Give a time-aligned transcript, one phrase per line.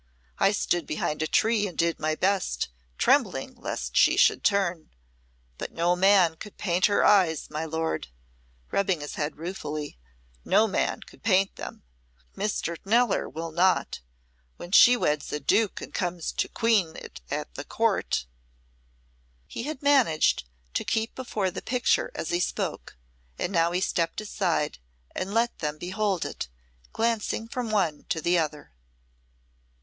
[0.39, 4.89] I stood behind a tree and did my best, trembling lest she should turn.
[5.59, 8.07] But no man could paint her eyes, my lord,"
[8.71, 9.99] rubbing his head ruefully;
[10.43, 11.83] "no man could paint them.
[12.35, 12.77] Mr.
[12.83, 13.99] Kneller will not
[14.57, 18.25] when she weds a Duke and comes to queen it at the Court."
[19.45, 22.97] He had managed to keep before the picture as he spoke,
[23.37, 24.79] and now he stepped aside
[25.15, 26.47] and let them behold it,
[26.91, 28.71] glancing from one to the other.